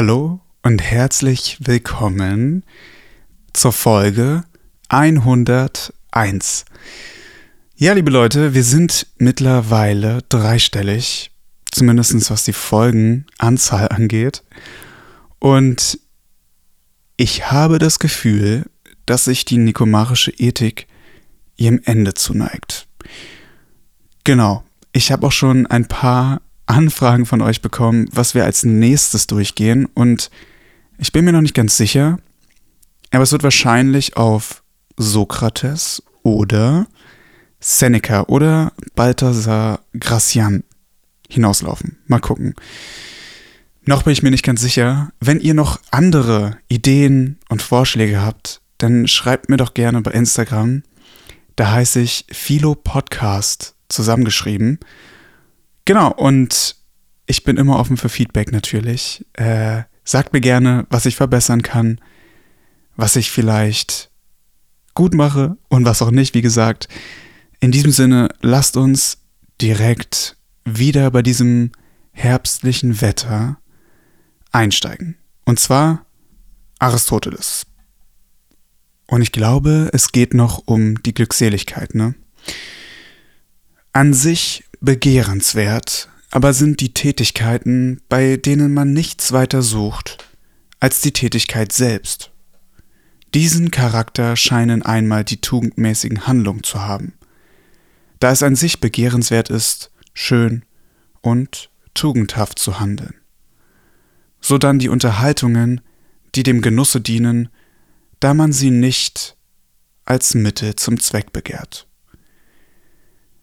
Hallo 0.00 0.38
und 0.62 0.80
herzlich 0.80 1.58
willkommen 1.58 2.62
zur 3.52 3.72
Folge 3.72 4.44
101. 4.90 6.64
Ja, 7.74 7.94
liebe 7.94 8.12
Leute, 8.12 8.54
wir 8.54 8.62
sind 8.62 9.08
mittlerweile 9.18 10.22
dreistellig, 10.28 11.32
zumindest 11.72 12.30
was 12.30 12.44
die 12.44 12.52
Folgenanzahl 12.52 13.88
angeht. 13.88 14.44
Und 15.40 15.98
ich 17.16 17.50
habe 17.50 17.80
das 17.80 17.98
Gefühl, 17.98 18.66
dass 19.04 19.24
sich 19.24 19.46
die 19.46 19.58
nikomarische 19.58 20.30
Ethik 20.30 20.86
ihrem 21.56 21.80
Ende 21.84 22.14
zuneigt. 22.14 22.86
Genau, 24.22 24.62
ich 24.92 25.10
habe 25.10 25.26
auch 25.26 25.32
schon 25.32 25.66
ein 25.66 25.88
paar 25.88 26.40
Anfragen 26.68 27.26
von 27.26 27.40
euch 27.40 27.62
bekommen, 27.62 28.08
was 28.12 28.34
wir 28.34 28.44
als 28.44 28.64
nächstes 28.64 29.26
durchgehen. 29.26 29.86
Und 29.86 30.30
ich 30.98 31.12
bin 31.12 31.24
mir 31.24 31.32
noch 31.32 31.40
nicht 31.40 31.54
ganz 31.54 31.76
sicher, 31.76 32.18
aber 33.10 33.22
es 33.22 33.32
wird 33.32 33.42
wahrscheinlich 33.42 34.16
auf 34.16 34.62
Sokrates 34.96 36.02
oder 36.22 36.86
Seneca 37.60 38.22
oder 38.24 38.72
Balthasar 38.94 39.80
Gracian 39.98 40.64
hinauslaufen. 41.28 41.98
Mal 42.06 42.20
gucken. 42.20 42.54
Noch 43.84 44.02
bin 44.02 44.12
ich 44.12 44.22
mir 44.22 44.30
nicht 44.30 44.44
ganz 44.44 44.60
sicher. 44.60 45.10
Wenn 45.20 45.40
ihr 45.40 45.54
noch 45.54 45.80
andere 45.90 46.58
Ideen 46.68 47.38
und 47.48 47.62
Vorschläge 47.62 48.20
habt, 48.20 48.60
dann 48.76 49.08
schreibt 49.08 49.48
mir 49.48 49.56
doch 49.56 49.74
gerne 49.74 50.02
bei 50.02 50.10
Instagram. 50.10 50.82
Da 51.56 51.72
heiße 51.72 52.00
ich 52.00 52.26
Philo 52.30 52.74
Podcast 52.74 53.74
zusammengeschrieben. 53.88 54.78
Genau, 55.88 56.12
und 56.12 56.76
ich 57.24 57.44
bin 57.44 57.56
immer 57.56 57.78
offen 57.78 57.96
für 57.96 58.10
Feedback 58.10 58.52
natürlich. 58.52 59.24
Äh, 59.32 59.84
sagt 60.04 60.34
mir 60.34 60.42
gerne, 60.42 60.86
was 60.90 61.06
ich 61.06 61.16
verbessern 61.16 61.62
kann, 61.62 61.98
was 62.96 63.16
ich 63.16 63.30
vielleicht 63.30 64.10
gut 64.92 65.14
mache 65.14 65.56
und 65.70 65.86
was 65.86 66.02
auch 66.02 66.10
nicht, 66.10 66.34
wie 66.34 66.42
gesagt. 66.42 66.88
In 67.60 67.72
diesem 67.72 67.90
Sinne, 67.90 68.28
lasst 68.42 68.76
uns 68.76 69.22
direkt 69.62 70.36
wieder 70.66 71.10
bei 71.10 71.22
diesem 71.22 71.72
herbstlichen 72.12 73.00
Wetter 73.00 73.56
einsteigen. 74.52 75.16
Und 75.46 75.58
zwar 75.58 76.04
Aristoteles. 76.80 77.64
Und 79.06 79.22
ich 79.22 79.32
glaube, 79.32 79.88
es 79.94 80.12
geht 80.12 80.34
noch 80.34 80.64
um 80.66 81.02
die 81.02 81.14
Glückseligkeit, 81.14 81.94
ne? 81.94 82.14
An 83.94 84.12
sich 84.12 84.67
begehrenswert, 84.80 86.08
aber 86.30 86.52
sind 86.52 86.80
die 86.80 86.94
Tätigkeiten, 86.94 88.00
bei 88.08 88.36
denen 88.36 88.74
man 88.74 88.92
nichts 88.92 89.32
weiter 89.32 89.62
sucht, 89.62 90.18
als 90.80 91.00
die 91.00 91.12
Tätigkeit 91.12 91.72
selbst. 91.72 92.30
Diesen 93.34 93.70
Charakter 93.70 94.36
scheinen 94.36 94.82
einmal 94.82 95.24
die 95.24 95.40
tugendmäßigen 95.40 96.26
Handlungen 96.26 96.62
zu 96.62 96.80
haben. 96.80 97.14
Da 98.20 98.30
es 98.30 98.42
an 98.42 98.56
sich 98.56 98.80
begehrenswert 98.80 99.50
ist, 99.50 99.90
schön 100.14 100.64
und 101.20 101.70
tugendhaft 101.94 102.58
zu 102.58 102.80
handeln. 102.80 103.14
So 104.40 104.58
dann 104.58 104.78
die 104.78 104.88
Unterhaltungen, 104.88 105.80
die 106.34 106.42
dem 106.42 106.62
Genusse 106.62 107.00
dienen, 107.00 107.48
da 108.20 108.34
man 108.34 108.52
sie 108.52 108.70
nicht 108.70 109.36
als 110.04 110.34
Mittel 110.34 110.76
zum 110.76 110.98
Zweck 111.00 111.32
begehrt. 111.32 111.87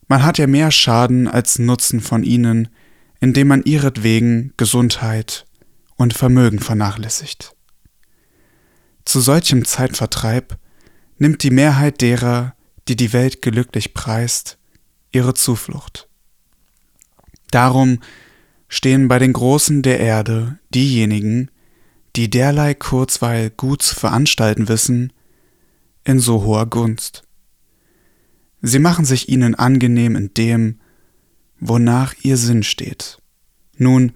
Man 0.07 0.23
hat 0.23 0.37
ja 0.37 0.47
mehr 0.47 0.71
Schaden 0.71 1.27
als 1.27 1.59
Nutzen 1.59 2.01
von 2.01 2.23
ihnen, 2.23 2.69
indem 3.19 3.47
man 3.47 3.63
ihretwegen 3.63 4.53
Gesundheit 4.57 5.45
und 5.95 6.13
Vermögen 6.13 6.59
vernachlässigt. 6.59 7.55
Zu 9.05 9.21
solchem 9.21 9.65
Zeitvertreib 9.65 10.57
nimmt 11.17 11.43
die 11.43 11.51
Mehrheit 11.51 12.01
derer, 12.01 12.55
die 12.87 12.95
die 12.95 13.13
Welt 13.13 13.41
glücklich 13.41 13.93
preist, 13.93 14.57
ihre 15.11 15.33
Zuflucht. 15.33 16.07
Darum 17.51 17.99
stehen 18.67 19.07
bei 19.07 19.19
den 19.19 19.33
Großen 19.33 19.81
der 19.81 19.99
Erde 19.99 20.59
diejenigen, 20.73 21.49
die 22.15 22.29
derlei 22.29 22.73
Kurzweil 22.73 23.49
gut 23.49 23.81
zu 23.81 23.95
veranstalten 23.95 24.67
wissen, 24.67 25.13
in 26.03 26.19
so 26.19 26.43
hoher 26.43 26.65
Gunst. 26.65 27.24
Sie 28.67 28.79
machen 28.79 29.05
sich 29.05 29.29
ihnen 29.29 29.53
angenehm 29.53 30.15
in 30.15 30.33
dem, 30.33 30.79
wonach 31.59 32.15
ihr 32.23 32.35
Sinn 32.35 32.63
steht. 32.63 33.19
Nun 33.77 34.13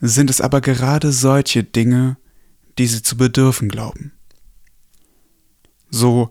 sind 0.00 0.30
es 0.30 0.40
aber 0.40 0.60
gerade 0.60 1.10
solche 1.10 1.64
Dinge, 1.64 2.16
die 2.78 2.86
sie 2.86 3.02
zu 3.02 3.16
bedürfen 3.16 3.68
glauben. 3.68 4.12
So 5.90 6.30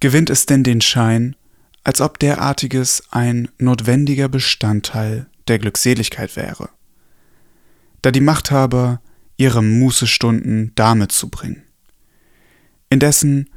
gewinnt 0.00 0.30
es 0.30 0.46
denn 0.46 0.64
den 0.64 0.80
Schein, 0.80 1.36
als 1.84 2.00
ob 2.00 2.18
derartiges 2.18 3.04
ein 3.12 3.50
notwendiger 3.56 4.28
Bestandteil 4.28 5.28
der 5.46 5.60
Glückseligkeit 5.60 6.34
wäre, 6.34 6.70
da 8.02 8.10
die 8.10 8.20
Machthaber 8.20 9.00
ihre 9.36 9.62
Mußestunden 9.62 10.72
damit 10.74 11.12
zu 11.12 11.28
bringen. 11.28 11.62
Indessen 12.90 13.48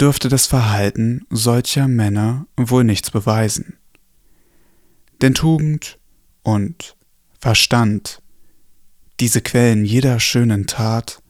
dürfte 0.00 0.28
das 0.28 0.46
Verhalten 0.46 1.26
solcher 1.30 1.88
Männer 1.88 2.46
wohl 2.56 2.84
nichts 2.84 3.10
beweisen. 3.10 3.78
Denn 5.22 5.34
Tugend 5.34 5.98
und 6.42 6.96
Verstand, 7.38 8.22
diese 9.20 9.40
Quellen 9.40 9.84
jeder 9.84 10.20
schönen 10.20 10.66
Tat, 10.66 11.22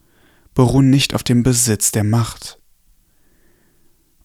beruhen 0.53 0.89
nicht 0.89 1.13
auf 1.13 1.23
dem 1.23 1.43
Besitz 1.43 1.91
der 1.91 2.03
Macht. 2.03 2.59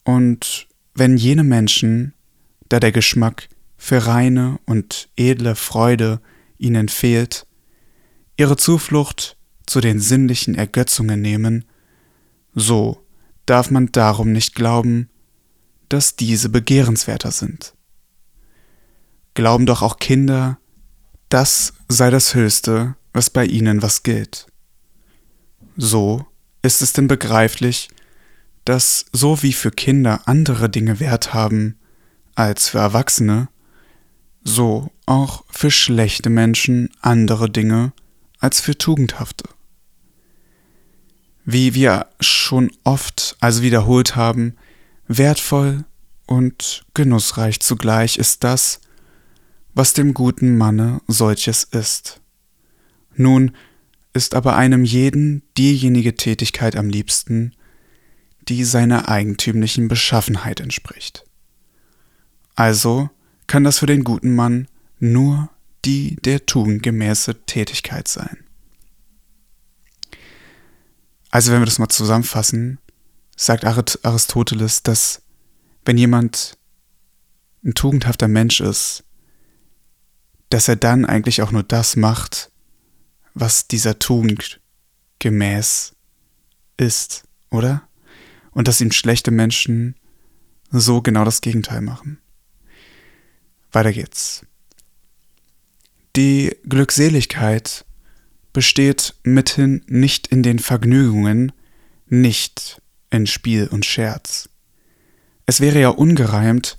Und 0.04 0.66
wenn 0.94 1.16
jene 1.16 1.44
Menschen, 1.44 2.14
da 2.69 2.80
der 2.80 2.92
Geschmack 2.92 3.48
für 3.76 4.06
reine 4.06 4.59
und 4.66 5.10
edle 5.16 5.54
Freude 5.54 6.20
ihnen 6.59 6.88
fehlt, 6.88 7.47
ihre 8.36 8.56
Zuflucht 8.56 9.36
zu 9.66 9.80
den 9.80 10.00
sinnlichen 10.00 10.54
Ergötzungen 10.54 11.20
nehmen, 11.20 11.64
so 12.54 13.03
darf 13.53 13.71
man 13.71 13.93
darum 13.93 14.33
nicht 14.33 14.55
glauben, 14.55 15.11
dass 15.91 16.17
diese 16.17 16.49
begehrenswerter 16.49 17.33
sind. 17.33 17.75
Glauben 19.35 19.67
doch 19.67 19.83
auch 19.83 19.99
Kinder, 19.99 20.57
das 21.29 21.75
sei 21.87 22.09
das 22.09 22.35
Höchste, 22.35 22.97
was 23.13 23.29
bei 23.29 23.45
ihnen 23.45 23.83
was 23.83 24.05
gilt. 24.05 24.47
So 25.77 26.25
ist 26.63 26.81
es 26.81 26.95
denn 26.95 27.09
begreiflich, 27.09 27.91
dass 28.65 29.05
so 29.13 29.43
wie 29.43 29.53
für 29.53 29.71
Kinder 29.71 30.23
andere 30.25 30.71
Dinge 30.71 30.99
Wert 30.99 31.34
haben 31.34 31.79
als 32.34 32.71
für 32.71 32.79
Erwachsene, 32.79 33.51
so 34.43 34.91
auch 35.05 35.45
für 35.51 35.71
schlechte 35.71 36.31
Menschen 36.31 36.89
andere 37.03 37.51
Dinge 37.51 37.93
als 38.39 38.63
für 38.63 38.79
tugendhafte. 38.79 39.45
Wie 41.44 41.75
wir 41.75 42.06
schon 42.20 42.70
oft 42.84 43.36
also 43.41 43.62
wiederholt 43.62 44.16
haben, 44.16 44.56
wertvoll 45.08 45.84
und 46.26 46.84
genussreich 46.94 47.60
zugleich 47.60 48.16
ist 48.16 48.44
das, 48.44 48.80
was 49.75 49.92
dem 49.92 50.14
guten 50.14 50.56
Manne 50.56 51.00
solches 51.08 51.64
ist. 51.64 52.20
Nun 53.14 53.53
ist 54.12 54.34
aber 54.34 54.56
einem 54.56 54.84
jeden 54.84 55.42
diejenige 55.56 56.14
Tätigkeit 56.14 56.76
am 56.76 56.88
liebsten, 56.88 57.54
die 58.48 58.64
seiner 58.64 59.09
eigentümlichen 59.09 59.88
Beschaffenheit 59.88 60.60
entspricht. 60.60 61.24
Also 62.54 63.10
kann 63.47 63.64
das 63.64 63.78
für 63.78 63.86
den 63.86 64.04
guten 64.04 64.34
Mann 64.34 64.69
nur 64.98 65.50
die 65.84 66.16
der 66.16 66.47
tugendgemäße 66.47 67.44
Tätigkeit 67.47 68.09
sein. 68.09 68.44
Also 71.33 71.51
wenn 71.51 71.61
wir 71.61 71.67
das 71.67 71.79
mal 71.79 71.89
zusammenfassen, 71.89 72.79
sagt 73.37 73.65
Aristoteles, 73.65 74.83
dass 74.83 75.23
wenn 75.84 75.97
jemand 75.97 76.59
ein 77.65 77.75
tugendhafter 77.75 78.29
Mensch 78.29 78.61
ist, 78.61 79.03
dass 80.51 80.69
er 80.69 80.77
dann 80.77 81.07
eigentlich 81.07 81.41
auch 81.41 81.51
nur 81.51 81.63
das 81.63 81.97
macht, 81.97 82.53
was 83.33 83.67
dieser 83.67 83.99
Tugend 83.99 84.61
gemäß 85.21 85.97
ist, 86.77 87.25
oder? 87.51 87.89
Und 88.51 88.69
dass 88.69 88.83
ihm 88.83 88.93
schlechte 88.93 89.31
Menschen 89.31 89.97
so 90.71 91.01
genau 91.01 91.25
das 91.25 91.41
Gegenteil 91.41 91.81
machen. 91.81 92.21
Weiter 93.73 93.93
geht's. 93.93 94.45
Die 96.15 96.55
Glückseligkeit 96.69 97.87
besteht 98.53 99.15
mithin 99.22 99.83
nicht 99.87 100.27
in 100.27 100.43
den 100.43 100.59
Vergnügungen, 100.59 101.53
nicht 102.07 102.81
in 103.10 103.27
Spiel 103.27 103.69
und 103.69 103.84
Scherz. 103.84 104.49
Es 105.47 105.60
wäre 105.60 105.81
ja 105.81 105.89
ungereimt, 105.89 106.78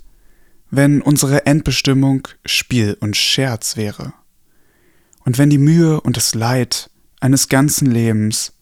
wenn 0.70 1.02
unsere 1.02 1.46
Endbestimmung 1.46 2.26
Spiel 2.44 2.96
und 3.00 3.16
Scherz 3.16 3.76
wäre. 3.76 4.14
Und 5.24 5.38
wenn 5.38 5.50
die 5.50 5.58
Mühe 5.58 6.00
und 6.00 6.16
das 6.16 6.34
Leid 6.34 6.90
eines 7.20 7.48
ganzen 7.48 7.90
Lebens 7.90 8.52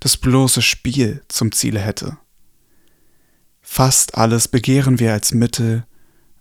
das 0.00 0.16
bloße 0.16 0.62
Spiel 0.62 1.22
zum 1.28 1.52
Ziele 1.52 1.80
hätte. 1.80 2.18
Fast 3.60 4.16
alles 4.16 4.48
begehren 4.48 4.98
wir 4.98 5.12
als 5.12 5.32
Mittel, 5.32 5.86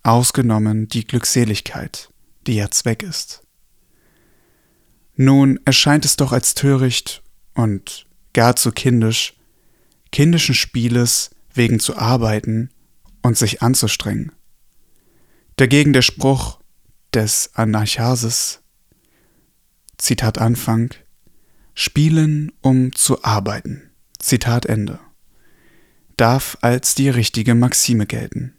ausgenommen 0.04 0.88
die 0.88 1.06
Glückseligkeit, 1.06 2.10
die 2.48 2.56
ja 2.56 2.72
Zweck 2.72 3.04
ist. 3.04 3.44
Nun 5.16 5.60
erscheint 5.66 6.06
es 6.06 6.16
doch 6.16 6.32
als 6.32 6.56
töricht 6.56 7.22
und 7.54 8.06
gar 8.34 8.56
zu 8.56 8.72
kindisch, 8.72 9.34
kindischen 10.12 10.56
Spieles 10.56 11.32
wegen 11.54 11.80
zu 11.80 11.98
arbeiten 11.98 12.70
und 13.22 13.38
sich 13.38 13.62
anzustrengen. 13.62 14.32
Dagegen 15.58 15.94
der 15.94 16.02
Spruch 16.02 16.60
des 17.14 17.52
Anarchasis, 17.54 18.62
Zitat 19.98 20.40
Anfang, 20.40 20.94
Spielen 21.74 22.52
um 22.62 22.94
zu 22.94 23.24
arbeiten, 23.24 23.92
Zitat 24.18 24.66
Ende, 24.66 25.00
darf 26.18 26.58
als 26.62 26.96
die 26.96 27.10
richtige 27.10 27.56
Maxime 27.56 28.06
gelten. 28.06 28.56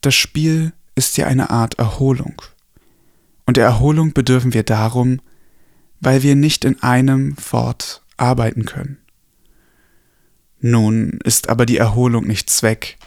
Das 0.00 0.14
Spiel 0.14 0.72
ist 0.94 1.16
ja 1.16 1.26
eine 1.26 1.50
Art 1.50 1.78
Erholung. 1.78 2.42
Und 3.46 3.56
der 3.56 3.64
Erholung 3.64 4.12
bedürfen 4.12 4.54
wir 4.54 4.62
darum, 4.62 5.20
weil 6.00 6.22
wir 6.22 6.34
nicht 6.34 6.64
in 6.64 6.82
einem 6.82 7.36
Fort 7.36 8.02
arbeiten 8.16 8.64
können. 8.64 8.98
Nun 10.60 11.18
ist 11.24 11.48
aber 11.48 11.66
die 11.66 11.76
Erholung 11.76 12.26
nicht 12.26 12.48
Zweck, 12.48 12.98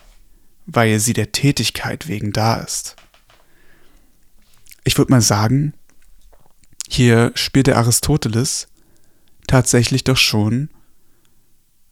weil 0.66 1.00
sie 1.00 1.14
der 1.14 1.32
Tätigkeit 1.32 2.08
wegen 2.08 2.34
da 2.34 2.56
ist. 2.56 2.96
Ich 4.84 4.98
würde 4.98 5.12
mal 5.12 5.22
sagen, 5.22 5.74
hier 6.90 7.32
spielt 7.36 7.68
der 7.68 7.78
Aristoteles 7.78 8.68
tatsächlich 9.48 10.04
doch 10.04 10.18
schon 10.18 10.70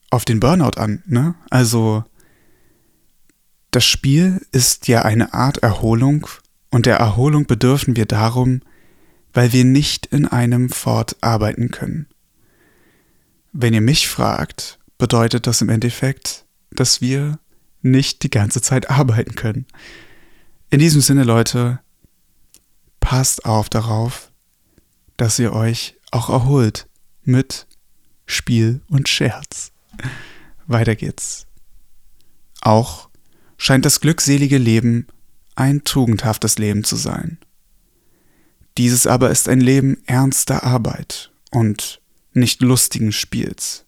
auf 0.10 0.26
den 0.26 0.40
Burnout 0.40 0.78
an, 0.78 1.02
ne? 1.06 1.36
Also 1.50 2.04
das 3.72 3.86
Spiel 3.86 4.46
ist 4.52 4.88
ja 4.88 5.02
eine 5.02 5.34
Art 5.34 5.58
Erholung 5.58 6.28
und 6.74 6.88
der 6.88 6.96
Erholung 6.96 7.46
bedürfen 7.46 7.96
wir 7.96 8.08
darum, 8.08 8.62
weil 9.32 9.54
wir 9.54 9.64
nicht 9.64 10.08
in 10.08 10.28
einem 10.28 10.72
Fort 10.72 11.16
arbeiten 11.22 11.70
können. 11.70 12.08
Wenn 13.52 13.76
ihr 13.76 13.82
mich 13.82 14.08
fragt, 14.08 14.80
bedeutet 14.98 15.46
das 15.46 15.62
im 15.62 15.70
Endeffekt, 15.70 16.46
dass 16.72 17.00
wir 17.00 17.38
nicht 17.84 18.24
die 18.24 18.32
ganze 18.32 18.60
Zeit 18.60 18.90
arbeiten 18.90 19.36
können. 19.36 19.68
In 20.72 20.80
diesem 20.80 21.02
Sinne, 21.02 21.24
Leute, 21.24 21.80
passt 23.00 23.46
auf 23.46 23.70
darauf, 23.70 24.32
dass 25.16 25.38
ihr 25.38 25.54
euch 25.54 25.96
auch 26.10 26.30
erholt 26.30 26.88
mit 27.24 27.68
Spiel 28.26 28.82
und 28.90 29.08
Scherz. 29.08 29.72
Weiter 30.66 30.96
geht's. 30.96 31.46
Auch 32.62 33.10
scheint 33.58 33.86
das 33.86 34.00
glückselige 34.02 34.58
Leben 34.58 35.06
ein 35.56 35.84
tugendhaftes 35.84 36.58
Leben 36.58 36.84
zu 36.84 36.96
sein. 36.96 37.38
Dieses 38.78 39.06
aber 39.06 39.30
ist 39.30 39.48
ein 39.48 39.62
Leben 39.62 40.02
ernster 40.06 40.64
Arbeit 40.64 41.32
und 41.52 42.02
nicht 42.34 42.62
lustigen 42.62 43.12
Spiels. 43.12 43.86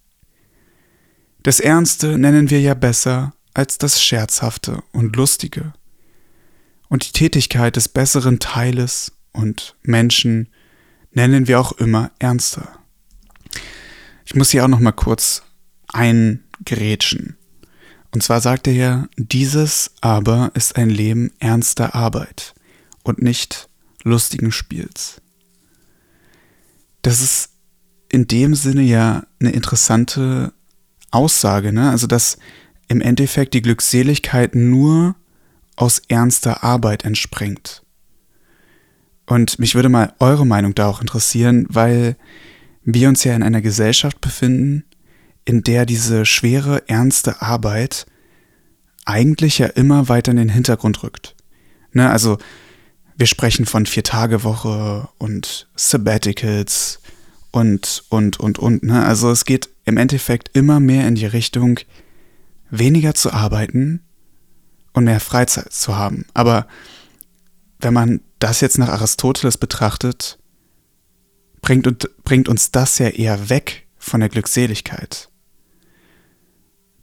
Das 1.43 1.59
Ernste 1.59 2.17
nennen 2.17 2.49
wir 2.49 2.61
ja 2.61 2.73
besser 2.73 3.33
als 3.53 3.77
das 3.77 4.03
Scherzhafte 4.03 4.83
und 4.91 5.15
Lustige. 5.15 5.73
Und 6.87 7.07
die 7.07 7.11
Tätigkeit 7.11 7.75
des 7.75 7.89
besseren 7.89 8.39
Teiles 8.39 9.11
und 9.31 9.75
Menschen 9.81 10.49
nennen 11.11 11.47
wir 11.47 11.59
auch 11.59 11.71
immer 11.73 12.11
ernster. 12.19 12.79
Ich 14.25 14.35
muss 14.35 14.51
hier 14.51 14.63
auch 14.63 14.69
noch 14.69 14.79
mal 14.79 14.91
kurz 14.91 15.43
eingrätschen. 15.87 17.37
Und 18.11 18.23
zwar 18.23 18.41
sagt 18.41 18.67
er 18.67 18.73
ja, 18.73 19.07
dieses 19.17 19.91
aber 20.01 20.51
ist 20.53 20.77
ein 20.77 20.89
Leben 20.89 21.31
ernster 21.39 21.95
Arbeit 21.95 22.53
und 23.03 23.21
nicht 23.21 23.67
lustigen 24.03 24.51
Spiels. 24.51 25.21
Das 27.01 27.21
ist 27.21 27.49
in 28.09 28.27
dem 28.27 28.55
Sinne 28.55 28.81
ja 28.81 29.25
eine 29.39 29.51
interessante 29.51 30.53
Aussage, 31.11 31.73
ne? 31.73 31.89
Also, 31.89 32.07
dass 32.07 32.37
im 32.87 33.01
Endeffekt 33.01 33.53
die 33.53 33.61
Glückseligkeit 33.61 34.55
nur 34.55 35.15
aus 35.75 36.01
ernster 36.07 36.63
Arbeit 36.63 37.03
entspringt. 37.03 37.83
Und 39.25 39.59
mich 39.59 39.75
würde 39.75 39.89
mal 39.89 40.13
eure 40.19 40.45
Meinung 40.45 40.75
da 40.75 40.87
auch 40.87 41.01
interessieren, 41.01 41.65
weil 41.69 42.15
wir 42.83 43.09
uns 43.09 43.23
ja 43.23 43.35
in 43.35 43.43
einer 43.43 43.61
Gesellschaft 43.61 44.21
befinden, 44.21 44.83
in 45.45 45.63
der 45.63 45.85
diese 45.85 46.25
schwere, 46.25 46.87
ernste 46.89 47.41
Arbeit 47.41 48.05
eigentlich 49.05 49.59
ja 49.59 49.67
immer 49.67 50.09
weiter 50.09 50.31
in 50.31 50.37
den 50.37 50.49
Hintergrund 50.49 51.03
rückt. 51.03 51.35
Ne, 51.93 52.09
also 52.09 52.37
wir 53.17 53.27
sprechen 53.27 53.65
von 53.65 53.85
Vier-Tage-Woche 53.85 55.07
und 55.17 55.69
Sabbaticals 55.75 56.99
und, 57.51 58.03
und, 58.09 58.39
und, 58.39 58.59
und. 58.59 58.83
Ne? 58.83 59.05
Also 59.05 59.31
es 59.31 59.45
geht 59.45 59.69
im 59.85 59.97
Endeffekt 59.97 60.49
immer 60.53 60.79
mehr 60.79 61.07
in 61.07 61.15
die 61.15 61.25
Richtung, 61.25 61.79
weniger 62.69 63.13
zu 63.13 63.31
arbeiten 63.31 64.03
und 64.91 65.05
mehr 65.05 65.21
Freizeit 65.21 65.71
zu 65.71 65.95
haben. 65.95 66.25
Aber 66.33 66.67
wenn 67.79 67.93
man 67.93 68.21
das 68.39 68.59
jetzt 68.59 68.77
nach 68.77 68.89
Aristoteles 68.89 69.57
betrachtet, 69.57 70.37
bringt, 71.61 72.09
bringt 72.23 72.49
uns 72.49 72.71
das 72.71 72.97
ja 72.99 73.07
eher 73.07 73.49
weg 73.49 73.87
von 73.97 74.19
der 74.19 74.29
Glückseligkeit. 74.29 75.29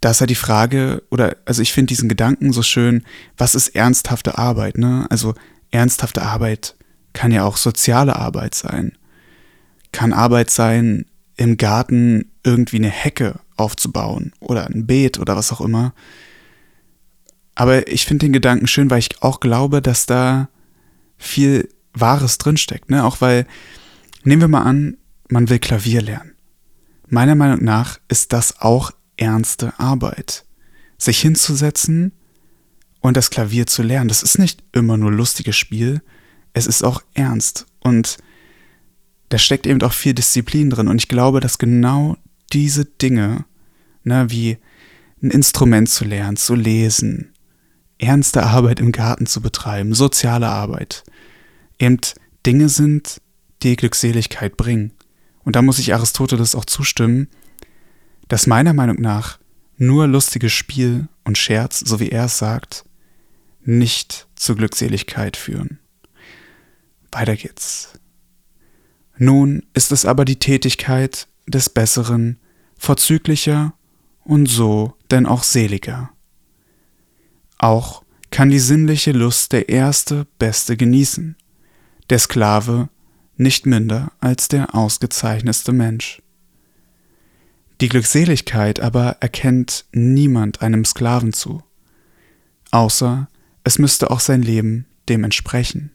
Da 0.02 0.10
ist 0.10 0.20
ja 0.20 0.26
die 0.26 0.34
Frage, 0.34 1.02
oder 1.10 1.36
also 1.44 1.62
ich 1.62 1.72
finde 1.72 1.86
diesen 1.86 2.08
Gedanken 2.08 2.52
so 2.52 2.62
schön, 2.62 3.04
was 3.38 3.54
ist 3.54 3.68
ernsthafte 3.68 4.36
Arbeit, 4.36 4.76
ne? 4.76 5.06
Also 5.10 5.34
ernsthafte 5.70 6.22
Arbeit 6.22 6.74
kann 7.12 7.30
ja 7.30 7.44
auch 7.44 7.56
soziale 7.56 8.16
Arbeit 8.16 8.54
sein. 8.56 8.98
Kann 9.92 10.12
Arbeit 10.12 10.50
sein, 10.50 11.06
im 11.36 11.56
Garten 11.56 12.32
irgendwie 12.42 12.78
eine 12.78 12.90
Hecke 12.90 13.38
aufzubauen 13.56 14.32
oder 14.40 14.66
ein 14.66 14.86
Beet 14.86 15.20
oder 15.20 15.36
was 15.36 15.52
auch 15.52 15.60
immer. 15.60 15.94
Aber 17.54 17.86
ich 17.86 18.04
finde 18.04 18.26
den 18.26 18.32
Gedanken 18.32 18.66
schön, 18.66 18.90
weil 18.90 18.98
ich 18.98 19.22
auch 19.22 19.38
glaube, 19.38 19.82
dass 19.82 20.06
da 20.06 20.48
viel 21.16 21.68
Wahres 21.94 22.38
drinsteckt. 22.38 22.90
Ne? 22.90 23.04
Auch 23.04 23.20
weil, 23.20 23.46
nehmen 24.24 24.42
wir 24.42 24.48
mal 24.48 24.62
an, 24.62 24.96
man 25.28 25.48
will 25.48 25.60
Klavier 25.60 26.02
lernen. 26.02 26.32
Meiner 27.08 27.36
Meinung 27.36 27.62
nach 27.62 28.00
ist 28.08 28.32
das 28.32 28.60
auch 28.60 28.90
ernste 29.16 29.78
Arbeit. 29.78 30.44
Sich 30.98 31.20
hinzusetzen 31.20 32.12
und 33.00 33.16
das 33.16 33.30
Klavier 33.30 33.66
zu 33.66 33.82
lernen, 33.82 34.08
das 34.08 34.22
ist 34.22 34.38
nicht 34.38 34.62
immer 34.72 34.96
nur 34.96 35.10
lustiges 35.10 35.56
Spiel, 35.56 36.00
es 36.52 36.66
ist 36.66 36.84
auch 36.84 37.02
ernst. 37.14 37.66
Und 37.80 38.18
da 39.28 39.38
steckt 39.38 39.66
eben 39.66 39.82
auch 39.82 39.92
viel 39.92 40.14
Disziplin 40.14 40.70
drin. 40.70 40.88
Und 40.88 40.98
ich 40.98 41.08
glaube, 41.08 41.40
dass 41.40 41.58
genau 41.58 42.16
diese 42.52 42.84
Dinge, 42.84 43.44
ne, 44.04 44.30
wie 44.30 44.58
ein 45.22 45.30
Instrument 45.30 45.88
zu 45.88 46.04
lernen, 46.04 46.36
zu 46.36 46.54
lesen, 46.54 47.32
ernste 47.98 48.42
Arbeit 48.42 48.80
im 48.80 48.92
Garten 48.92 49.26
zu 49.26 49.40
betreiben, 49.40 49.94
soziale 49.94 50.48
Arbeit, 50.48 51.04
eben 51.78 51.98
Dinge 52.44 52.68
sind, 52.68 53.20
die 53.62 53.76
Glückseligkeit 53.76 54.56
bringen. 54.56 54.92
Und 55.44 55.56
da 55.56 55.62
muss 55.62 55.78
ich 55.78 55.94
Aristoteles 55.94 56.54
auch 56.54 56.64
zustimmen, 56.64 57.28
dass 58.32 58.46
meiner 58.46 58.72
Meinung 58.72 58.96
nach 58.96 59.38
nur 59.76 60.06
lustiges 60.06 60.52
Spiel 60.52 61.06
und 61.22 61.36
Scherz, 61.36 61.80
so 61.80 62.00
wie 62.00 62.08
er 62.08 62.24
es 62.24 62.38
sagt, 62.38 62.86
nicht 63.62 64.26
zur 64.36 64.56
Glückseligkeit 64.56 65.36
führen. 65.36 65.80
Weiter 67.10 67.36
geht's. 67.36 67.90
Nun 69.18 69.66
ist 69.74 69.92
es 69.92 70.06
aber 70.06 70.24
die 70.24 70.38
Tätigkeit 70.38 71.28
des 71.46 71.68
Besseren 71.68 72.38
vorzüglicher 72.78 73.74
und 74.24 74.46
so 74.46 74.94
denn 75.10 75.26
auch 75.26 75.42
seliger. 75.42 76.08
Auch 77.58 78.02
kann 78.30 78.48
die 78.48 78.60
sinnliche 78.60 79.12
Lust 79.12 79.52
der 79.52 79.68
erste 79.68 80.26
Beste 80.38 80.78
genießen, 80.78 81.36
der 82.08 82.18
Sklave 82.18 82.88
nicht 83.36 83.66
minder 83.66 84.10
als 84.20 84.48
der 84.48 84.74
ausgezeichnetste 84.74 85.74
Mensch. 85.74 86.22
Die 87.82 87.88
Glückseligkeit 87.88 88.78
aber 88.78 89.16
erkennt 89.18 89.86
niemand 89.90 90.62
einem 90.62 90.84
Sklaven 90.84 91.32
zu, 91.32 91.64
außer 92.70 93.28
es 93.64 93.80
müsste 93.80 94.12
auch 94.12 94.20
sein 94.20 94.40
Leben 94.40 94.86
dem 95.08 95.24
entsprechen. 95.24 95.90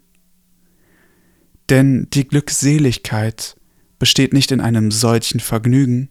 Denn 1.70 2.10
die 2.10 2.28
Glückseligkeit 2.28 3.56
besteht 4.00 4.34
nicht 4.34 4.52
in 4.52 4.60
einem 4.60 4.92
solchen 4.92 5.40
Vergnügen, 5.40 6.10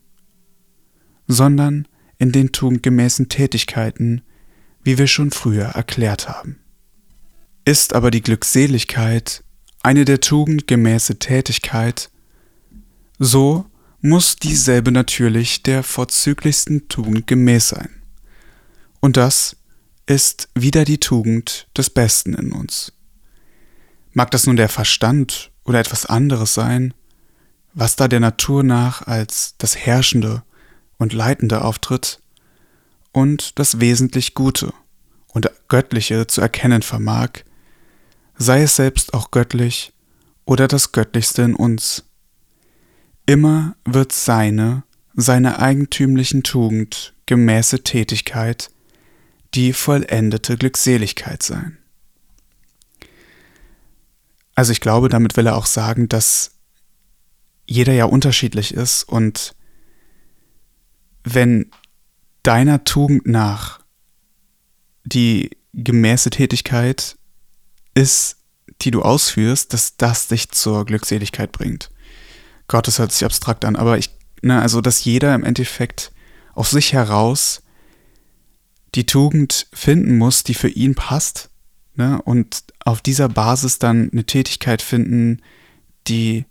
sondern 1.26 1.86
in 2.16 2.32
den 2.32 2.52
tugendgemäßen 2.52 3.28
Tätigkeiten, 3.28 4.22
wie 4.82 4.96
wir 4.96 5.06
schon 5.06 5.30
früher 5.30 5.66
erklärt 5.66 6.26
haben. 6.26 6.58
Ist 7.66 7.94
aber 7.94 8.10
die 8.10 8.22
Glückseligkeit 8.22 9.44
eine 9.82 10.06
der 10.06 10.22
tugendgemäße 10.22 11.18
Tätigkeit, 11.18 12.10
so 13.18 13.66
muss 14.08 14.36
dieselbe 14.36 14.92
natürlich 14.92 15.62
der 15.62 15.82
vorzüglichsten 15.82 16.88
Tugend 16.88 17.26
gemäß 17.26 17.70
sein. 17.70 17.90
Und 19.00 19.16
das 19.16 19.56
ist 20.06 20.48
wieder 20.54 20.84
die 20.84 20.98
Tugend 20.98 21.68
des 21.76 21.90
Besten 21.90 22.34
in 22.34 22.52
uns. 22.52 22.92
Mag 24.12 24.30
das 24.30 24.46
nun 24.46 24.56
der 24.56 24.68
Verstand 24.68 25.50
oder 25.64 25.80
etwas 25.80 26.06
anderes 26.06 26.54
sein, 26.54 26.94
was 27.74 27.96
da 27.96 28.08
der 28.08 28.20
Natur 28.20 28.62
nach 28.62 29.06
als 29.06 29.54
das 29.58 29.76
Herrschende 29.76 30.42
und 30.98 31.12
Leitende 31.12 31.62
auftritt 31.62 32.20
und 33.12 33.58
das 33.58 33.80
wesentlich 33.80 34.34
Gute 34.34 34.72
und 35.28 35.50
Göttliche 35.68 36.26
zu 36.26 36.40
erkennen 36.40 36.82
vermag, 36.82 37.30
sei 38.38 38.62
es 38.62 38.76
selbst 38.76 39.12
auch 39.12 39.30
göttlich 39.30 39.92
oder 40.44 40.68
das 40.68 40.92
Göttlichste 40.92 41.42
in 41.42 41.54
uns. 41.54 42.05
Immer 43.26 43.76
wird 43.84 44.12
seine, 44.12 44.84
seine 45.14 45.58
eigentümlichen 45.58 46.44
Tugend 46.44 47.14
gemäße 47.26 47.82
Tätigkeit 47.82 48.70
die 49.54 49.72
vollendete 49.72 50.56
Glückseligkeit 50.56 51.42
sein. 51.42 51.78
Also 54.54 54.72
ich 54.72 54.80
glaube, 54.80 55.08
damit 55.08 55.36
will 55.36 55.46
er 55.46 55.56
auch 55.56 55.66
sagen, 55.66 56.08
dass 56.08 56.52
jeder 57.66 57.92
ja 57.92 58.04
unterschiedlich 58.04 58.72
ist 58.72 59.04
und 59.04 59.54
wenn 61.24 61.70
deiner 62.44 62.84
Tugend 62.84 63.26
nach 63.26 63.80
die 65.04 65.50
gemäße 65.74 66.30
Tätigkeit 66.30 67.16
ist, 67.94 68.36
die 68.82 68.92
du 68.92 69.02
ausführst, 69.02 69.72
dass 69.72 69.96
das 69.96 70.28
dich 70.28 70.50
zur 70.50 70.84
Glückseligkeit 70.84 71.50
bringt. 71.50 71.90
Gott, 72.68 72.86
das 72.86 72.98
hört 72.98 73.12
sich 73.12 73.24
abstrakt 73.24 73.64
an, 73.64 73.76
aber 73.76 73.98
ich, 73.98 74.10
ne, 74.42 74.60
also, 74.60 74.80
dass 74.80 75.04
jeder 75.04 75.34
im 75.34 75.44
Endeffekt 75.44 76.12
aus 76.54 76.70
sich 76.70 76.92
heraus 76.92 77.62
die 78.94 79.06
Tugend 79.06 79.66
finden 79.72 80.16
muss, 80.18 80.42
die 80.42 80.54
für 80.54 80.68
ihn 80.68 80.94
passt, 80.94 81.50
ne, 81.94 82.20
und 82.22 82.64
auf 82.84 83.02
dieser 83.02 83.28
Basis 83.28 83.78
dann 83.78 84.10
eine 84.12 84.24
Tätigkeit 84.24 84.82
finden, 84.82 85.42
die 86.08 86.44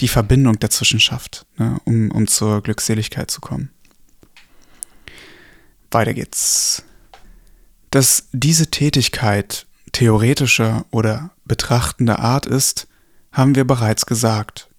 die 0.00 0.08
Verbindung 0.08 0.58
dazwischen 0.58 1.00
schafft, 1.00 1.46
ne, 1.58 1.78
um, 1.84 2.10
um 2.10 2.26
zur 2.26 2.62
Glückseligkeit 2.62 3.30
zu 3.30 3.40
kommen. 3.40 3.70
Weiter 5.90 6.14
geht's. 6.14 6.84
Dass 7.90 8.28
diese 8.32 8.70
Tätigkeit 8.70 9.66
theoretischer 9.92 10.86
oder 10.90 11.32
betrachtender 11.44 12.20
Art 12.20 12.46
ist, 12.46 12.86
haben 13.32 13.56
wir 13.56 13.64
bereits 13.66 14.06
gesagt. 14.06 14.69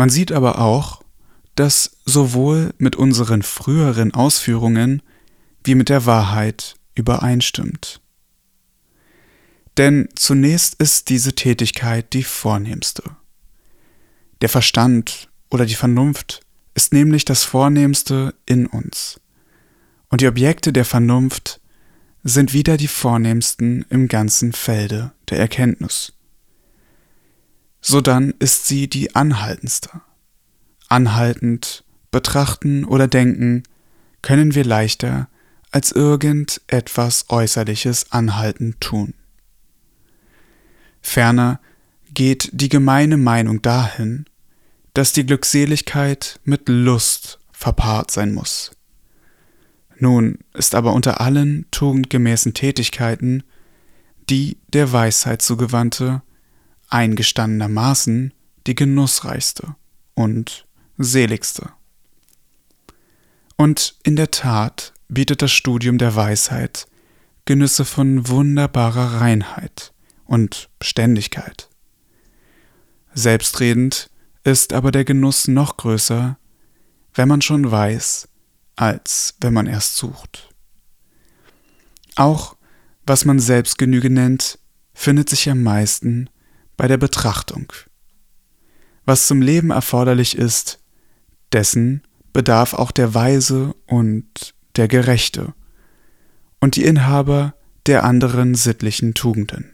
Man 0.00 0.08
sieht 0.08 0.32
aber 0.32 0.60
auch, 0.60 1.02
dass 1.56 1.98
sowohl 2.06 2.72
mit 2.78 2.96
unseren 2.96 3.42
früheren 3.42 4.14
Ausführungen 4.14 5.02
wie 5.62 5.74
mit 5.74 5.90
der 5.90 6.06
Wahrheit 6.06 6.76
übereinstimmt. 6.94 8.00
Denn 9.76 10.08
zunächst 10.14 10.80
ist 10.80 11.10
diese 11.10 11.34
Tätigkeit 11.34 12.14
die 12.14 12.22
vornehmste. 12.22 13.02
Der 14.40 14.48
Verstand 14.48 15.28
oder 15.50 15.66
die 15.66 15.74
Vernunft 15.74 16.46
ist 16.72 16.94
nämlich 16.94 17.26
das 17.26 17.44
Vornehmste 17.44 18.34
in 18.46 18.66
uns. 18.66 19.20
Und 20.08 20.22
die 20.22 20.28
Objekte 20.28 20.72
der 20.72 20.86
Vernunft 20.86 21.60
sind 22.24 22.54
wieder 22.54 22.78
die 22.78 22.88
vornehmsten 22.88 23.84
im 23.90 24.08
ganzen 24.08 24.54
Felde 24.54 25.12
der 25.28 25.38
Erkenntnis. 25.40 26.14
Sodann 27.80 28.34
ist 28.38 28.66
sie 28.66 28.88
die 28.88 29.14
anhaltendste. 29.14 30.02
Anhaltend, 30.88 31.84
betrachten 32.10 32.84
oder 32.84 33.08
denken 33.08 33.62
können 34.22 34.54
wir 34.54 34.64
leichter 34.64 35.28
als 35.70 35.92
irgend 35.92 36.60
etwas 36.66 37.26
Äußerliches 37.28 38.10
anhaltend 38.10 38.80
tun. 38.80 39.14
Ferner 41.00 41.60
geht 42.12 42.50
die 42.52 42.68
gemeine 42.68 43.16
Meinung 43.16 43.62
dahin, 43.62 44.26
dass 44.94 45.12
die 45.12 45.24
Glückseligkeit 45.24 46.40
mit 46.44 46.68
Lust 46.68 47.38
verpaart 47.52 48.10
sein 48.10 48.34
muss. 48.34 48.72
Nun 49.98 50.38
ist 50.54 50.74
aber 50.74 50.92
unter 50.92 51.20
allen 51.20 51.66
tugendgemäßen 51.70 52.54
Tätigkeiten 52.54 53.44
die 54.28 54.58
der 54.68 54.92
Weisheit 54.92 55.42
zugewandte 55.42 56.22
eingestandenermaßen 56.90 58.34
die 58.66 58.74
genussreichste 58.74 59.74
und 60.14 60.66
seligste. 60.98 61.70
Und 63.56 63.96
in 64.02 64.16
der 64.16 64.30
Tat 64.30 64.92
bietet 65.08 65.42
das 65.42 65.52
Studium 65.52 65.98
der 65.98 66.14
Weisheit 66.14 66.86
Genüsse 67.46 67.84
von 67.84 68.28
wunderbarer 68.28 69.20
Reinheit 69.20 69.92
und 70.24 70.68
Beständigkeit. 70.78 71.68
Selbstredend 73.12 74.10
ist 74.44 74.72
aber 74.72 74.92
der 74.92 75.04
Genuss 75.04 75.48
noch 75.48 75.76
größer, 75.76 76.38
wenn 77.14 77.28
man 77.28 77.42
schon 77.42 77.70
weiß, 77.70 78.28
als 78.76 79.34
wenn 79.40 79.52
man 79.52 79.66
erst 79.66 79.96
sucht. 79.96 80.48
Auch 82.14 82.56
was 83.06 83.24
man 83.24 83.40
Selbstgenüge 83.40 84.10
nennt, 84.10 84.58
findet 84.94 85.28
sich 85.28 85.50
am 85.50 85.62
meisten 85.62 86.30
bei 86.80 86.88
der 86.88 86.96
Betrachtung. 86.96 87.74
Was 89.04 89.26
zum 89.26 89.42
Leben 89.42 89.70
erforderlich 89.70 90.34
ist, 90.38 90.78
dessen 91.52 92.00
bedarf 92.32 92.72
auch 92.72 92.90
der 92.90 93.12
Weise 93.12 93.74
und 93.86 94.54
der 94.76 94.88
Gerechte 94.88 95.52
und 96.58 96.76
die 96.76 96.84
Inhaber 96.84 97.52
der 97.84 98.04
anderen 98.04 98.54
sittlichen 98.54 99.12
Tugenden. 99.12 99.72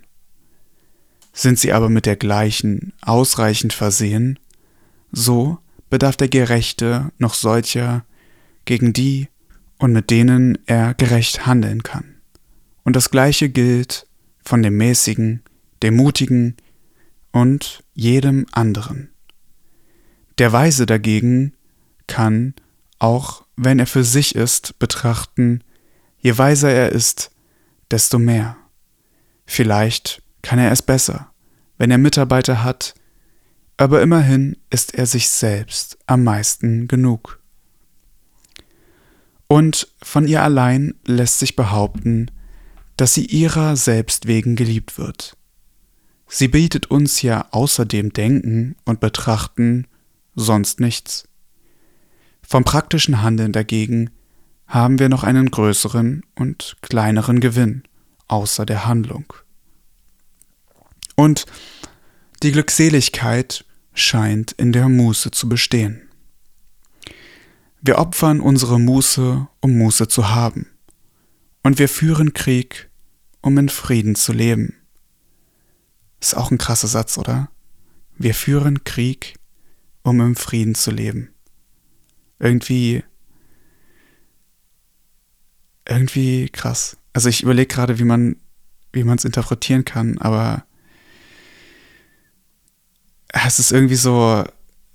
Sind 1.33 1.61
sie 1.61 1.73
aber 1.73 1.89
mit 1.91 2.07
der 2.07 2.17
gleichen 2.17 2.93
ausreichend 3.03 3.73
versehen, 3.73 4.41
so 5.13 5.59
bedarf 5.89 6.17
der 6.17 6.29
Gerechte 6.29 7.13
noch 7.19 7.35
solcher, 7.35 8.05
gegen 8.65 8.93
die 8.93 9.29
und 9.79 9.93
mit 9.93 10.11
denen 10.11 10.59
er 10.67 10.95
gerecht 10.95 11.47
handeln 11.47 11.85
kann. 11.85 12.17
Und 12.83 12.97
das 12.97 13.13
gleiche 13.13 13.49
gilt 13.49 14.09
von 14.43 14.61
dem 14.65 14.77
Mäßigen, 14.77 15.45
dem 15.85 15.95
Mutigen 15.95 16.57
und 17.37 17.85
jedem 17.93 18.47
anderen. 18.52 19.11
Der 20.38 20.55
Weise 20.55 20.87
dagegen 20.87 21.52
kann, 22.07 22.55
auch 22.99 23.45
wenn 23.57 23.78
er 23.78 23.87
für 23.87 24.05
sich 24.05 24.35
ist, 24.35 24.78
betrachten, 24.78 25.62
je 26.19 26.38
weiser 26.38 26.71
er 26.71 26.93
ist, 26.93 27.31
desto 27.90 28.19
mehr. 28.19 28.57
Vielleicht 29.45 30.23
kann 30.40 30.59
er 30.59 30.73
es 30.73 30.81
besser, 30.81 31.31
wenn 31.76 31.90
er 31.90 31.99
Mitarbeiter 31.99 32.64
hat, 32.64 32.95
aber 33.76 34.00
immerhin 34.00 34.57
ist 34.71 34.95
er 34.95 35.05
sich 35.05 35.28
selbst 35.28 35.99
am 36.07 36.25
meisten 36.25 36.88
genug. 36.88 37.38
Und 39.47 39.88
von 40.02 40.26
ihr 40.26 40.43
allein 40.43 40.95
lässt 41.05 41.38
sich 41.38 41.55
behaupten, 41.55 42.31
dass 42.97 43.12
sie 43.12 43.26
ihrer 43.26 43.76
selbst 43.76 44.26
wegen 44.26 44.57
geliebt 44.57 44.97
wird. 44.97 45.37
Sie 46.28 46.49
bietet 46.49 46.90
uns 46.90 47.23
ja 47.23 47.47
außer 47.50 47.85
dem 47.85 48.12
Denken 48.12 48.76
und 48.85 49.00
Betrachten 49.00 49.87
sonst 50.35 50.80
nichts. 50.80 51.28
Vom 52.42 52.64
praktischen 52.64 53.23
Handeln 53.23 53.52
dagegen 53.52 54.11
haben 54.66 54.99
wir 54.99 55.09
noch 55.09 55.25
einen 55.25 55.50
größeren 55.50 56.23
und 56.35 56.76
kleineren 56.83 57.40
Gewinn 57.40 57.85
außer 58.28 58.66
der 58.66 58.87
Handlung. 58.87 59.33
Und 61.14 61.47
die 62.42 62.52
Glückseligkeit 62.52 63.64
scheint 63.95 64.52
in 64.52 64.73
der 64.73 64.88
Muße 64.88 65.30
zu 65.30 65.49
bestehen. 65.49 66.02
Wir 67.80 67.99
opfern 67.99 68.40
unsere 68.40 68.78
Muße, 68.78 69.47
um 69.61 69.78
Muße 69.78 70.09
zu 70.09 70.30
haben. 70.30 70.66
Und 71.62 71.78
wir 71.78 71.88
führen 71.88 72.35
Krieg, 72.35 72.90
um 73.40 73.56
in 73.59 73.68
Frieden 73.68 74.14
zu 74.16 74.33
leben. 74.33 74.75
Ist 76.21 76.37
auch 76.37 76.51
ein 76.51 76.59
krasser 76.59 76.89
Satz, 76.89 77.19
oder? 77.19 77.49
Wir 78.17 78.35
führen 78.35 78.85
Krieg, 78.85 79.35
um 80.03 80.21
im 80.21 80.37
Frieden 80.37 80.75
zu 80.75 80.91
leben. 80.91 81.31
Irgendwie. 82.39 83.05
Irgendwie 85.89 86.49
krass. 86.49 86.97
Also 87.13 87.29
ich 87.29 87.43
überlege 87.43 87.73
gerade, 87.73 87.99
wie 87.99 88.05
man 88.05 88.37
wie 88.93 89.05
man 89.05 89.19
es 89.19 89.25
interpretieren 89.25 89.85
kann, 89.85 90.19
aber 90.19 90.65
es 93.29 93.59
ist 93.59 93.71
irgendwie 93.71 93.97
so 93.97 94.45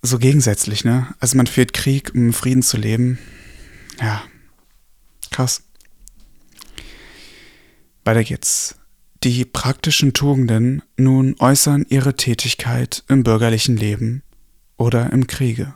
so 0.02 0.18
gegensätzlich, 0.18 0.84
ne? 0.84 1.14
Also 1.20 1.38
man 1.38 1.46
führt 1.46 1.74
Krieg, 1.74 2.12
um 2.16 2.28
im 2.28 2.34
Frieden 2.34 2.64
zu 2.64 2.78
leben. 2.78 3.20
Ja, 4.02 4.24
krass. 5.30 5.64
Weiter 8.04 8.24
geht's. 8.24 8.76
Die 9.24 9.46
praktischen 9.46 10.14
Tugenden 10.14 10.82
nun 10.98 11.36
äußern 11.38 11.86
ihre 11.90 12.16
Tätigkeit 12.16 13.04
im 13.08 13.24
bürgerlichen 13.24 13.78
Leben 13.78 14.24
oder 14.78 15.14
im 15.14 15.28
Kriege. 15.28 15.76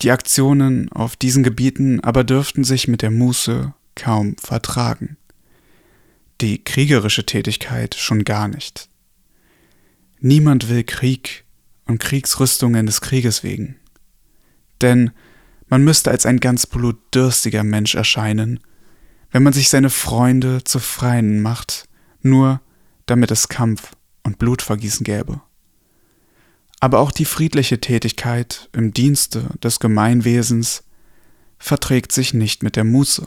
Die 0.00 0.10
Aktionen 0.10 0.90
auf 0.90 1.14
diesen 1.14 1.44
Gebieten 1.44 2.00
aber 2.00 2.24
dürften 2.24 2.64
sich 2.64 2.88
mit 2.88 3.02
der 3.02 3.12
Muße 3.12 3.72
kaum 3.94 4.34
vertragen. 4.36 5.16
Die 6.40 6.64
kriegerische 6.64 7.24
Tätigkeit 7.24 7.94
schon 7.94 8.24
gar 8.24 8.48
nicht. 8.48 8.88
Niemand 10.18 10.68
will 10.68 10.82
Krieg 10.82 11.44
und 11.86 12.00
Kriegsrüstungen 12.00 12.84
des 12.84 13.00
Krieges 13.00 13.44
wegen. 13.44 13.76
Denn 14.80 15.12
man 15.68 15.84
müsste 15.84 16.10
als 16.10 16.26
ein 16.26 16.40
ganz 16.40 16.66
blutdürstiger 16.66 17.62
Mensch 17.62 17.94
erscheinen, 17.94 18.58
wenn 19.30 19.44
man 19.44 19.52
sich 19.52 19.68
seine 19.68 19.88
Freunde 19.88 20.64
zu 20.64 20.80
Freien 20.80 21.40
macht, 21.40 21.88
nur 22.24 22.60
damit 23.06 23.30
es 23.30 23.48
Kampf 23.48 23.92
und 24.22 24.38
Blutvergießen 24.38 25.04
gäbe. 25.04 25.40
Aber 26.80 26.98
auch 26.98 27.10
die 27.10 27.24
friedliche 27.24 27.80
Tätigkeit 27.80 28.68
im 28.72 28.92
Dienste 28.92 29.50
des 29.62 29.80
Gemeinwesens 29.80 30.84
verträgt 31.58 32.12
sich 32.12 32.34
nicht 32.34 32.62
mit 32.62 32.76
der 32.76 32.84
Muße 32.84 33.26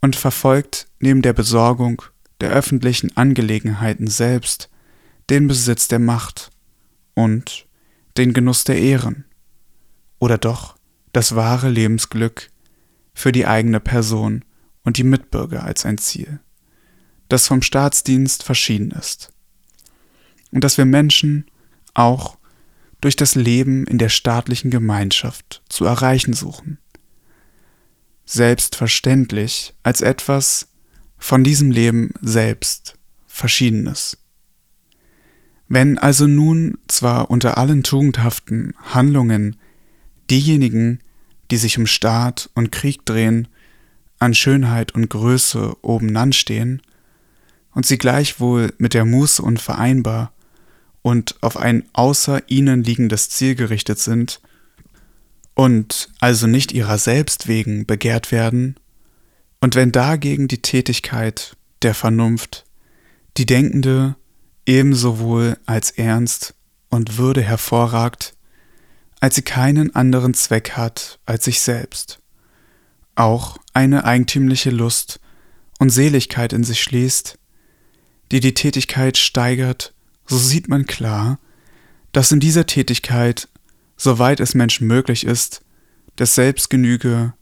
und 0.00 0.16
verfolgt 0.16 0.86
neben 0.98 1.22
der 1.22 1.32
Besorgung 1.32 2.02
der 2.40 2.50
öffentlichen 2.50 3.16
Angelegenheiten 3.16 4.06
selbst 4.06 4.70
den 5.28 5.46
Besitz 5.46 5.88
der 5.88 5.98
Macht 5.98 6.50
und 7.14 7.66
den 8.16 8.32
Genuss 8.32 8.64
der 8.64 8.78
Ehren 8.78 9.24
oder 10.18 10.38
doch 10.38 10.76
das 11.12 11.34
wahre 11.34 11.68
Lebensglück 11.68 12.50
für 13.14 13.32
die 13.32 13.46
eigene 13.46 13.80
Person 13.80 14.44
und 14.82 14.96
die 14.96 15.04
Mitbürger 15.04 15.64
als 15.64 15.84
ein 15.84 15.98
Ziel, 15.98 16.40
das 17.30 17.46
vom 17.46 17.62
Staatsdienst 17.62 18.42
verschieden 18.42 18.90
ist. 18.90 19.32
Und 20.50 20.64
dass 20.64 20.76
wir 20.76 20.84
Menschen 20.84 21.46
auch 21.94 22.36
durch 23.00 23.16
das 23.16 23.34
Leben 23.34 23.86
in 23.86 23.98
der 23.98 24.10
staatlichen 24.10 24.70
Gemeinschaft 24.70 25.62
zu 25.68 25.86
erreichen 25.86 26.34
suchen. 26.34 26.78
Selbstverständlich 28.26 29.74
als 29.82 30.02
etwas 30.02 30.68
von 31.18 31.44
diesem 31.44 31.70
Leben 31.70 32.12
selbst 32.20 32.98
Verschiedenes. 33.26 34.18
Wenn 35.68 35.98
also 35.98 36.26
nun 36.26 36.78
zwar 36.88 37.30
unter 37.30 37.56
allen 37.56 37.82
tugendhaften 37.84 38.74
Handlungen 38.82 39.56
diejenigen, 40.30 41.00
die 41.50 41.56
sich 41.56 41.78
um 41.78 41.86
Staat 41.86 42.50
und 42.54 42.72
Krieg 42.72 43.06
drehen, 43.06 43.48
an 44.18 44.34
Schönheit 44.34 44.92
und 44.92 45.08
Größe 45.08 45.76
obenan 45.82 46.32
stehen 46.32 46.82
und 47.80 47.86
sie 47.86 47.96
gleichwohl 47.96 48.74
mit 48.76 48.92
der 48.92 49.06
Muße 49.06 49.40
unvereinbar 49.40 50.34
und 51.00 51.42
auf 51.42 51.56
ein 51.56 51.88
außer 51.94 52.42
ihnen 52.46 52.84
liegendes 52.84 53.30
Ziel 53.30 53.54
gerichtet 53.54 53.98
sind 53.98 54.42
und 55.54 56.10
also 56.20 56.46
nicht 56.46 56.72
ihrer 56.72 56.98
selbst 56.98 57.48
wegen 57.48 57.86
begehrt 57.86 58.32
werden, 58.32 58.78
und 59.62 59.76
wenn 59.76 59.92
dagegen 59.92 60.46
die 60.46 60.60
Tätigkeit 60.60 61.56
der 61.80 61.94
Vernunft, 61.94 62.66
die 63.38 63.46
Denkende 63.46 64.14
ebenso 64.66 65.18
wohl 65.18 65.56
als 65.64 65.90
Ernst 65.90 66.54
und 66.90 67.16
Würde 67.16 67.40
hervorragt, 67.40 68.34
als 69.20 69.36
sie 69.36 69.42
keinen 69.42 69.94
anderen 69.94 70.34
Zweck 70.34 70.72
hat 70.72 71.18
als 71.24 71.46
sich 71.46 71.62
selbst, 71.62 72.18
auch 73.14 73.56
eine 73.72 74.04
eigentümliche 74.04 74.68
Lust 74.68 75.18
und 75.78 75.88
Seligkeit 75.88 76.52
in 76.52 76.62
sich 76.62 76.82
schließt, 76.82 77.38
die 78.32 78.40
die 78.40 78.54
Tätigkeit 78.54 79.16
steigert, 79.16 79.94
so 80.26 80.38
sieht 80.38 80.68
man 80.68 80.86
klar, 80.86 81.38
dass 82.12 82.32
in 82.32 82.40
dieser 82.40 82.66
Tätigkeit, 82.66 83.48
soweit 83.96 84.40
es 84.40 84.54
Menschen 84.54 84.86
möglich 84.86 85.24
ist, 85.24 85.62
das 86.16 86.34
Selbstgenüge, 86.34 87.34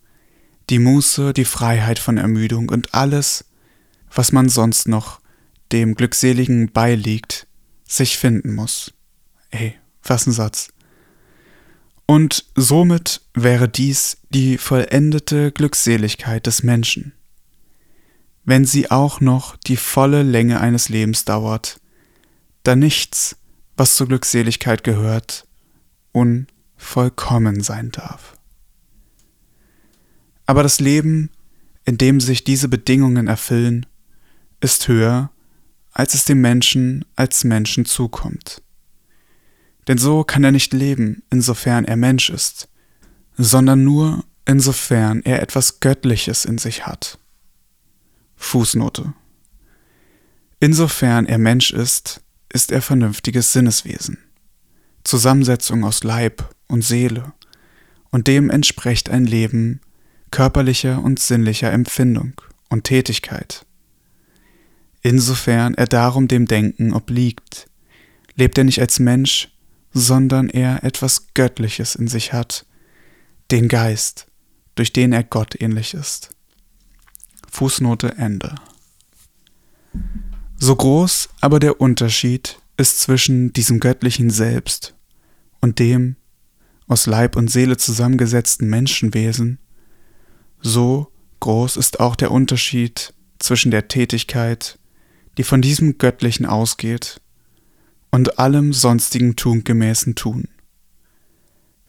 die 0.71 0.78
Muße, 0.78 1.33
die 1.33 1.45
Freiheit 1.45 1.99
von 1.99 2.19
Ermüdung 2.19 2.69
und 2.69 2.95
alles, 2.95 3.45
was 4.15 4.32
man 4.32 4.49
sonst 4.49 4.89
noch 4.89 5.21
dem 5.73 5.95
Glückseligen 5.95 6.73
beiliegt, 6.73 7.47
sich 7.86 8.19
finden 8.19 8.54
muss. 8.54 8.93
Ey, 9.50 9.76
was 10.02 10.26
ein 10.26 10.32
Satz. 10.32 10.69
Und 12.06 12.47
somit 12.54 13.21
wäre 13.34 13.69
dies 13.69 14.19
die 14.30 14.56
vollendete 14.56 15.52
Glückseligkeit 15.52 16.47
des 16.47 16.63
Menschen. 16.63 17.13
Wenn 18.49 18.65
sie 18.65 18.91
auch 18.91 19.21
noch 19.21 19.58
die 19.58 19.76
volle 19.76 20.23
Länge 20.23 20.58
eines 20.58 20.89
Lebens 20.89 21.26
dauert, 21.26 21.78
da 22.63 22.76
nichts, 22.76 23.37
was 23.76 23.95
zur 23.95 24.08
Glückseligkeit 24.08 24.84
gehört, 24.84 25.47
unvollkommen 26.13 27.63
sein 27.63 27.91
darf. 27.91 28.39
Aber 30.47 30.63
das 30.63 30.80
Leben, 30.80 31.28
in 31.84 31.99
dem 31.99 32.21
sich 32.21 32.43
diese 32.43 32.69
Bedingungen 32.69 33.26
erfüllen, 33.26 33.84
ist 34.63 34.89
höher, 34.89 35.30
als 35.93 36.15
es 36.15 36.25
dem 36.25 36.41
Menschen 36.41 37.04
als 37.17 37.45
Menschen 37.45 37.84
zukommt. 37.84 38.63
Denn 39.89 39.99
so 39.99 40.25
kann 40.25 40.43
er 40.43 40.52
nicht 40.52 40.73
leben, 40.73 41.23
insofern 41.28 41.84
er 41.84 41.97
Mensch 41.97 42.30
ist, 42.30 42.71
sondern 43.37 43.84
nur 43.84 44.25
insofern 44.47 45.21
er 45.21 45.43
etwas 45.43 45.80
Göttliches 45.80 46.47
in 46.47 46.56
sich 46.56 46.87
hat. 46.87 47.19
Fußnote. 48.39 49.13
Insofern 50.61 51.27
er 51.27 51.39
Mensch 51.39 51.71
ist, 51.71 52.23
ist 52.53 52.73
er 52.73 52.81
vernünftiges 52.83 53.53
Sinneswesen. 53.53 54.19
Zusammensetzung 55.05 55.85
aus 55.85 56.03
Leib 56.03 56.55
und 56.67 56.83
Seele, 56.83 57.33
und 58.11 58.27
dem 58.27 58.49
entspricht 58.49 59.11
ein 59.11 59.27
Leben 59.27 59.81
körperlicher 60.31 61.03
und 61.03 61.19
sinnlicher 61.21 61.73
Empfindung 61.73 62.41
und 62.69 62.85
Tätigkeit. 62.85 63.67
Insofern 65.03 65.75
er 65.75 65.87
darum 65.87 66.29
dem 66.29 66.47
Denken 66.47 66.93
obliegt, 66.93 67.69
lebt 68.35 68.59
er 68.59 68.65
nicht 68.65 68.81
als 68.81 68.99
Mensch, 68.99 69.51
sondern 69.93 70.49
er 70.49 70.85
etwas 70.85 71.29
Göttliches 71.35 71.95
in 71.95 72.09
sich 72.09 72.33
hat, 72.33 72.67
den 73.51 73.69
Geist, 73.69 74.27
durch 74.75 74.93
den 74.93 75.13
er 75.13 75.25
Gott 75.25 75.61
ähnlich 75.61 75.95
ist. 75.95 76.31
Fußnote 77.50 78.17
Ende. 78.17 78.54
So 80.56 80.75
groß 80.75 81.30
aber 81.41 81.61
der 81.61 81.80
Unterschied 81.80 82.61
ist 82.76 83.00
zwischen 83.00 83.52
diesem 83.52 83.80
göttlichen 83.80 84.30
Selbst 84.30 84.95
und 85.61 85.78
dem 85.78 86.17
aus 86.87 87.06
Leib 87.06 87.37
und 87.37 87.50
Seele 87.50 87.76
zusammengesetzten 87.76 88.69
Menschenwesen, 88.69 89.58
so 90.61 91.13
groß 91.41 91.76
ist 91.76 92.00
auch 92.00 92.17
der 92.17 92.30
Unterschied 92.30 93.15
zwischen 93.39 93.71
der 93.71 93.89
Tätigkeit, 93.89 94.78
die 95.37 95.45
von 95.45 95.63
diesem 95.63 95.99
Göttlichen 95.99 96.47
ausgeht, 96.47 97.21
und 98.11 98.39
allem 98.39 98.73
sonstigen 98.73 99.37
tungemäßen 99.37 100.15
Tun. 100.15 100.49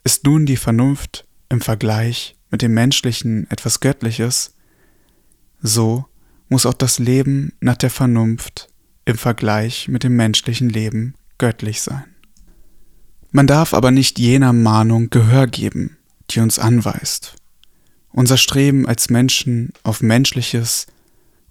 Ist 0.04 0.26
nun 0.26 0.46
die 0.46 0.58
Vernunft 0.58 1.26
im 1.48 1.62
Vergleich 1.62 2.36
mit 2.52 2.62
dem 2.62 2.74
Menschlichen 2.74 3.50
etwas 3.50 3.80
Göttliches, 3.80 4.54
so 5.62 6.06
muss 6.48 6.66
auch 6.66 6.74
das 6.74 7.00
Leben 7.00 7.54
nach 7.60 7.78
der 7.78 7.90
Vernunft 7.90 8.70
im 9.06 9.18
Vergleich 9.18 9.88
mit 9.88 10.04
dem 10.04 10.16
menschlichen 10.16 10.70
Leben 10.70 11.16
göttlich 11.38 11.82
sein. 11.82 12.06
Man 13.32 13.48
darf 13.48 13.74
aber 13.74 13.92
nicht 13.92 14.18
jener 14.20 14.54
Mahnung 14.54 15.10
Gehör 15.10 15.48
geben, 15.48 15.98
die 16.32 16.40
uns 16.40 16.58
anweist, 16.60 17.36
unser 18.12 18.38
Streben 18.38 18.88
als 18.88 19.10
Menschen 19.10 19.74
auf 19.84 20.02
Menschliches 20.02 20.88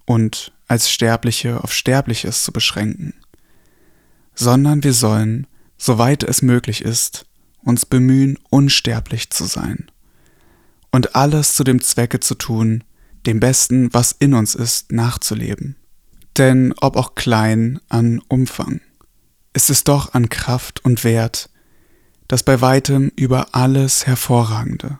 und 0.05 0.51
als 0.67 0.89
Sterbliche 0.89 1.63
auf 1.63 1.73
Sterbliches 1.73 2.43
zu 2.43 2.51
beschränken 2.51 3.13
sondern 4.39 4.85
wir 4.85 4.93
sollen, 4.93 5.47
soweit 5.77 6.23
es 6.23 6.41
möglich 6.41 6.81
ist, 6.81 7.25
uns 7.61 7.85
bemühen, 7.85 8.39
unsterblich 8.49 9.31
zu 9.31 9.43
sein 9.43 9.91
und 10.91 11.13
alles 11.13 11.55
zu 11.55 11.65
dem 11.65 11.81
Zwecke 11.81 12.21
zu 12.21 12.35
tun, 12.35 12.85
dem 13.25 13.39
Besten, 13.39 13.93
was 13.93 14.11
in 14.11 14.33
uns 14.33 14.55
ist, 14.55 14.91
nachzuleben. 14.91 15.75
Denn 16.37 16.73
ob 16.79 16.95
auch 16.95 17.15
klein 17.15 17.79
an 17.89 18.21
Umfang, 18.27 18.81
ist 19.53 19.69
es 19.69 19.83
doch 19.83 20.13
an 20.13 20.29
Kraft 20.29 20.83
und 20.85 21.03
Wert, 21.03 21.49
das 22.27 22.43
bei 22.43 22.61
weitem 22.61 23.11
über 23.15 23.55
alles 23.55 24.05
hervorragende. 24.05 24.99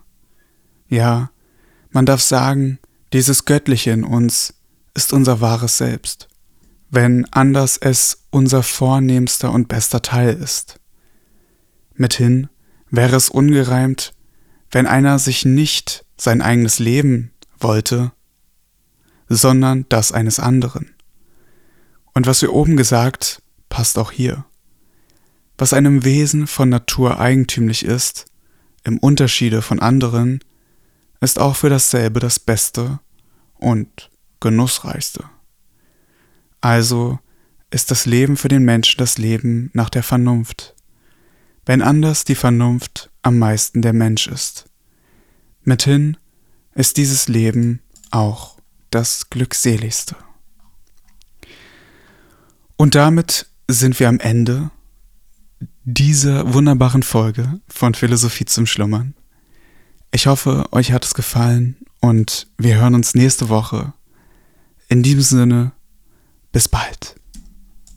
Ja, 0.87 1.31
man 1.91 2.05
darf 2.05 2.21
sagen, 2.21 2.79
dieses 3.13 3.45
Göttliche 3.45 3.91
in 3.91 4.03
uns 4.03 4.55
ist 4.93 5.13
unser 5.13 5.39
wahres 5.39 5.77
Selbst 5.77 6.29
wenn 6.89 7.25
anders 7.31 7.77
es 7.77 8.25
unser 8.31 8.63
vornehmster 8.63 9.51
und 9.51 9.67
bester 9.67 10.01
Teil 10.01 10.33
ist. 10.33 10.79
Mithin 11.95 12.49
wäre 12.89 13.15
es 13.15 13.29
ungereimt, 13.29 14.13
wenn 14.71 14.87
einer 14.87 15.19
sich 15.19 15.45
nicht 15.45 16.05
sein 16.17 16.41
eigenes 16.41 16.79
Leben 16.79 17.31
wollte, 17.61 18.11
sondern 19.27 19.85
das 19.89 20.11
eines 20.11 20.39
anderen. 20.39 20.93
Und 22.13 22.27
was 22.27 22.41
wir 22.41 22.53
oben 22.53 22.75
gesagt, 22.75 23.41
passt 23.69 23.97
auch 23.97 24.11
hier. 24.11 24.45
Was 25.57 25.73
einem 25.73 26.03
Wesen 26.03 26.47
von 26.47 26.69
Natur 26.69 27.19
eigentümlich 27.19 27.85
ist, 27.85 28.25
im 28.83 28.97
Unterschiede 28.97 29.61
von 29.61 29.79
anderen 29.79 30.39
ist 31.21 31.37
auch 31.37 31.55
für 31.55 31.69
dasselbe 31.69 32.19
das 32.19 32.39
Beste 32.39 32.99
und 33.55 34.09
Genussreichste. 34.39 35.25
Also 36.61 37.19
ist 37.71 37.91
das 37.91 38.05
Leben 38.05 38.37
für 38.37 38.47
den 38.47 38.63
Menschen 38.63 38.97
das 38.97 39.17
Leben 39.17 39.69
nach 39.73 39.89
der 39.89 40.03
Vernunft, 40.03 40.75
wenn 41.65 41.81
anders 41.81 42.23
die 42.23 42.35
Vernunft 42.35 43.09
am 43.21 43.37
meisten 43.37 43.81
der 43.81 43.93
Mensch 43.93 44.27
ist. 44.27 44.65
Mithin 45.63 46.17
ist 46.79 46.95
dieses 46.95 47.27
Leben 47.27 47.81
auch 48.09 48.57
das 48.89 49.29
glückseligste. 49.29 50.15
Und 52.77 52.95
damit 52.95 53.47
sind 53.67 53.99
wir 53.99 54.07
am 54.07 54.21
Ende 54.21 54.71
dieser 55.83 56.53
wunderbaren 56.53 57.03
Folge 57.03 57.59
von 57.67 57.95
Philosophie 57.95 58.45
zum 58.45 58.65
Schlummern. 58.65 59.13
Ich 60.11 60.27
hoffe, 60.27 60.67
euch 60.71 60.93
hat 60.93 61.03
es 61.03 61.13
gefallen 61.13 61.75
und 61.99 62.47
wir 62.57 62.77
hören 62.77 62.95
uns 62.95 63.13
nächste 63.13 63.49
Woche. 63.49 63.91
In 64.87 65.03
diesem 65.03 65.21
Sinne, 65.21 65.73
bis 66.53 66.69
bald. 66.69 67.18